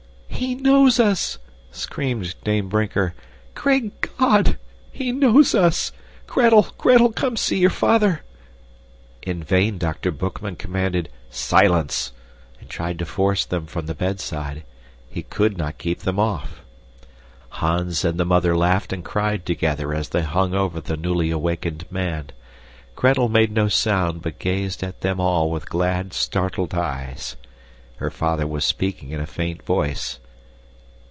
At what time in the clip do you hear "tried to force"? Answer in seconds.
12.71-13.45